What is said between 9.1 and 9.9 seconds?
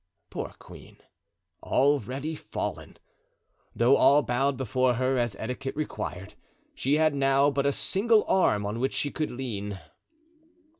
could lean.